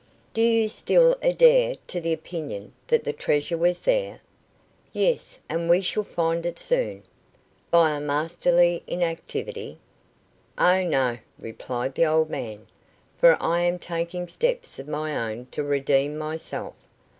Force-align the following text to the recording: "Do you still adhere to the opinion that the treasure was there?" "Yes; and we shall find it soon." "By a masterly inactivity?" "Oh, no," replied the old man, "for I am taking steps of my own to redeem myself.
"Do 0.33 0.41
you 0.41 0.67
still 0.67 1.15
adhere 1.21 1.75
to 1.85 2.01
the 2.01 2.11
opinion 2.11 2.73
that 2.87 3.03
the 3.03 3.13
treasure 3.13 3.55
was 3.55 3.83
there?" 3.83 4.19
"Yes; 4.91 5.37
and 5.47 5.69
we 5.69 5.79
shall 5.81 6.01
find 6.01 6.43
it 6.43 6.57
soon." 6.57 7.03
"By 7.69 7.91
a 7.95 7.99
masterly 7.99 8.81
inactivity?" 8.87 9.77
"Oh, 10.57 10.83
no," 10.83 11.19
replied 11.37 11.93
the 11.93 12.07
old 12.07 12.31
man, 12.31 12.65
"for 13.19 13.37
I 13.39 13.59
am 13.61 13.77
taking 13.77 14.27
steps 14.27 14.79
of 14.79 14.87
my 14.87 15.15
own 15.31 15.45
to 15.51 15.61
redeem 15.61 16.17
myself. 16.17 16.73